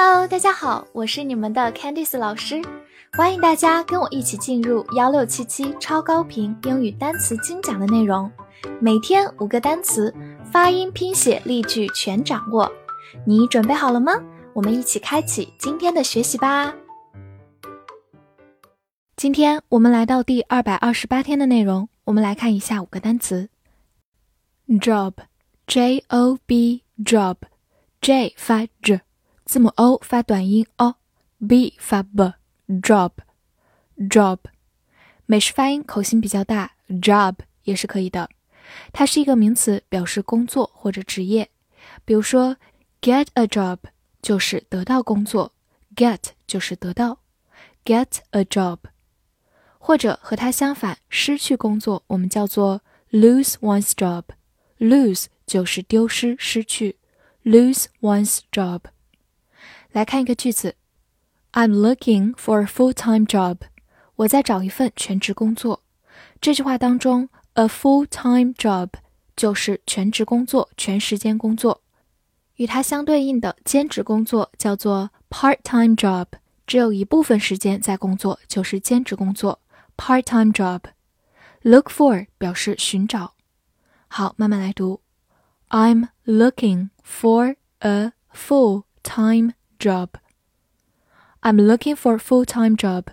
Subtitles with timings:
[0.00, 2.62] Hello，大家好，我是你们的 Candice 老师，
[3.14, 8.30] 欢迎大家跟我一起进入幺六七七超高频英语单词精讲的内容，
[8.80, 10.14] 每天五个单词，
[10.52, 12.70] 发音、拼写、例句全掌握，
[13.26, 14.12] 你准备好了吗？
[14.52, 16.72] 我们一起开启今天的学习吧。
[19.16, 23.48] 今天我们来到第二百二十八天的内容，我们来看一下五个单词
[24.68, 29.00] ：job，j o b，job，j 发 j。
[29.48, 33.16] 字母 o 发短音 o，b 发 b，job，job，
[35.24, 38.28] 美式发音口型比较大，job 也是可以的。
[38.92, 41.48] 它是一个名词，表示工作或者职业。
[42.04, 42.58] 比如说
[43.00, 43.78] ，get a job
[44.20, 45.54] 就是得到工作
[45.96, 47.20] ，get 就是得到
[47.86, 48.76] ，get a job。
[49.78, 56.98] 或者和它相反，失去工作，我们叫做 lose one's job，lose 就是丢失、失去
[57.44, 58.80] ，lose one's job。
[59.91, 60.75] 来看一个句子：
[61.53, 63.57] I'm looking for a full-time job。
[64.15, 65.83] 我在找一份全职工作。
[66.39, 68.89] 这句话当中，a full-time job
[69.35, 71.81] 就是全职工作、全时间工作。
[72.57, 76.27] 与它相对应的兼职工作叫做 part-time job，
[76.67, 79.59] 只有一部分时间在工作，就是兼职工作
[79.97, 83.33] part-time job。Look for 表示寻找。
[84.07, 85.01] 好，慢慢来读。
[85.69, 90.08] I'm looking for a full-time Job.
[91.40, 93.04] I'm looking for a full-time job.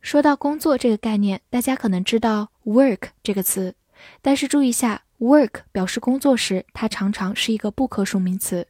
[0.00, 3.76] 说到工作这个概念，大家可能知道 work 这个词，
[4.20, 8.66] 但是注意一下，work 表示工作时，它常常是一个不可数名词，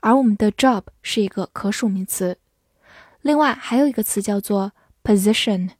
[0.00, 2.36] 而我们的 job 是一个可数名词。
[3.22, 4.72] 另外还有一个词叫做
[5.02, 5.70] position，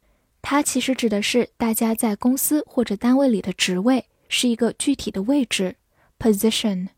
[0.41, 5.77] 它其实指的是大家在公司或者单位里的职位，是一个具体的位置。
[6.19, 6.89] position.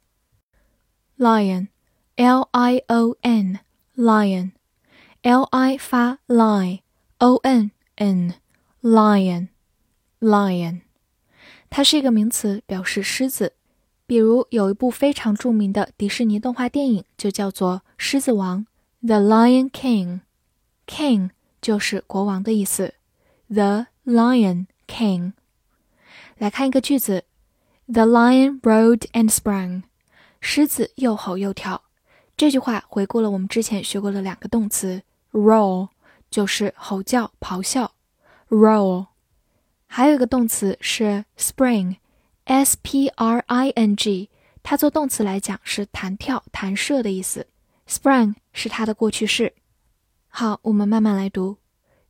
[1.18, 1.68] Lion.
[2.16, 3.58] L I O N
[3.95, 4.51] lion,
[5.21, 6.81] L I 发 lie,
[7.17, 8.35] O N N
[8.81, 9.49] lion,
[10.19, 10.81] lion，
[11.69, 13.53] 它是一个名词，表示狮子。
[14.05, 18.65] 比如有一部非常着名的迪士尼动画电影，就叫做《狮子王》
[19.07, 21.29] The Lion King。King
[21.61, 22.95] 就是国王的意思，
[23.49, 25.33] The Lion King。
[26.37, 27.25] 来看一个句子：
[27.85, 29.83] The lion roared and sprang。
[30.41, 31.83] 狮子又吼又跳。
[32.36, 35.88] 这句话回顾了我们之前学过的两个动词，roar
[36.28, 37.92] 就是吼叫、咆哮
[38.48, 39.06] ，roar。
[39.86, 44.30] 还有一个动词是 spring，s p r i n g，
[44.64, 47.46] 它做动词来讲是弹跳、弹射的意思
[47.88, 49.54] ，spring 是它的过去式。
[50.26, 51.58] 好，我们慢慢来读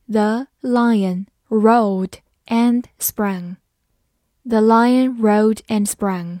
[0.07, 2.13] ：The lion roared
[2.47, 3.57] and sprang.
[4.43, 6.39] The lion roared and sprang.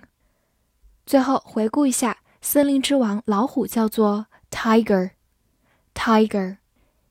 [1.05, 2.17] 最后回顾一下。
[2.45, 6.57] 森林之王老虎叫做 tiger，tiger，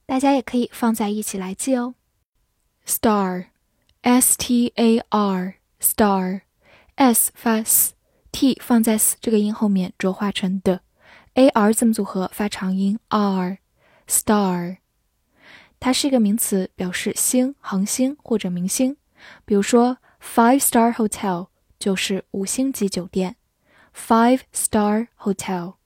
[0.07, 1.97] 大家也可以放在一起来记哦。
[2.87, 6.43] star，s t a r，star，s
[7.35, 10.83] 发 s，t 放在 s 这个音后面浊化成的
[11.33, 14.77] ，a r 字母组合发长音 r，star，
[15.81, 18.97] 它是一个名词，表示星、恒星或者明星。
[19.45, 21.49] 比如说 five star hotel
[21.81, 23.35] 就是五星级酒店。
[23.95, 25.77] Five star hotel，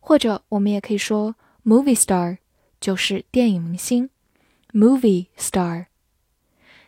[0.00, 1.34] 或者我们也可以说
[1.64, 2.38] movie star，
[2.80, 4.08] 就是电影明星
[4.72, 5.86] ，movie star。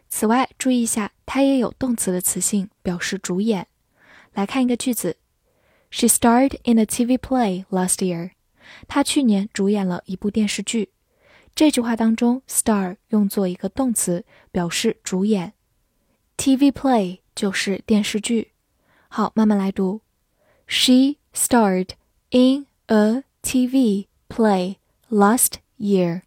[0.08, 3.66] 此外，注意一下，它也有动词的词性，表示主演。
[4.32, 5.18] 来看一个句子
[5.90, 8.30] ：She starred in a TV play last year。
[8.88, 10.92] 她去年主演了一部电视剧。
[11.54, 15.52] 这句话当中，star 用作一个动词，表示主演。
[16.36, 18.52] TV play 就是电视剧。
[19.08, 20.00] 好，慢慢来读。
[20.69, 21.95] She starred
[22.31, 24.77] in a TV play
[25.09, 26.23] last year.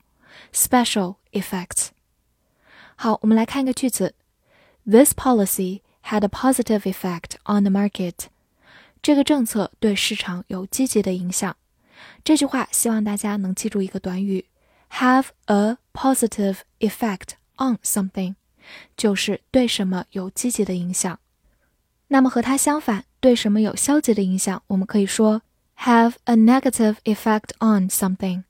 [0.52, 1.90] special effects。
[2.96, 4.16] 好，我们来看一个句子：
[4.86, 8.28] This policy had a positive effect on the market.
[9.03, 11.57] 这个政策对市场有积极的影响。
[12.23, 14.47] 这句话希望大家能记住一个短语
[14.91, 18.35] ：have a positive effect on something，
[18.97, 21.19] 就是对什么有积极的影响。
[22.09, 25.43] 那么和它相反，对什么有消极的影响，我们可以说
[25.79, 28.45] have a negative effect on something。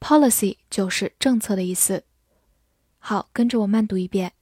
[0.00, 2.04] policy 就是政策的意思。
[2.98, 4.32] 好，跟着我慢读一遍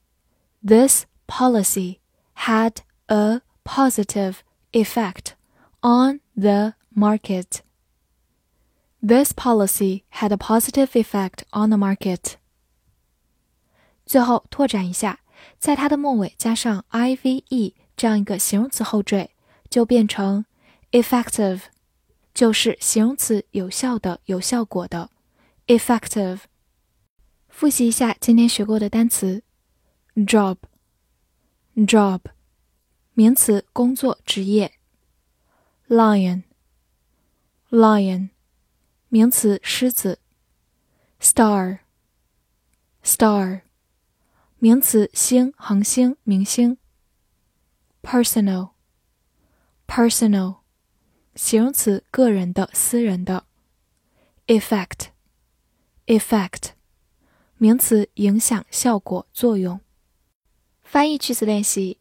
[0.66, 1.98] ：This policy
[2.36, 2.76] had
[3.06, 4.36] a positive
[4.71, 5.35] effect
[5.81, 7.61] on the market.
[9.05, 12.35] This policy had a positive effect on the market.
[14.05, 15.19] 最后拓展一下，
[15.59, 19.31] 在它的末尾加上 ive 这样一个形容词后缀，
[19.69, 20.45] 就变成
[20.91, 21.63] effective，
[22.33, 25.09] 就是形容词有效的、有效果的
[25.67, 26.39] effective。
[27.49, 29.43] 复习一下今天学过的单词：
[30.15, 30.59] job，job。
[33.18, 34.74] 名词，工作、职业。
[35.88, 38.28] lion，lion，
[39.08, 40.20] 名词，狮子。
[41.20, 43.62] star，star，
[44.60, 46.78] 名词，星、恒星、明星。
[48.04, 50.58] personal，personal，
[51.34, 53.46] 形容词，个人的、私人的。
[54.46, 56.68] effect，effect，
[57.56, 59.80] 名词，影响、效果、作用。
[60.84, 61.98] 翻译句子练习。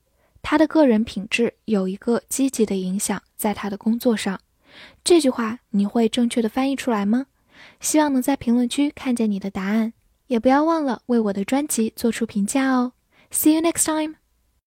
[0.50, 4.40] 他的个人品质有一个积极的影响在他的工作上。
[5.04, 7.26] 这句话你会正确的翻译出来吗？
[7.82, 9.92] 希望能在评论区看见你的答案，
[10.28, 12.94] 也不要忘了为我的专辑做出评价哦。
[13.30, 14.16] See you next time.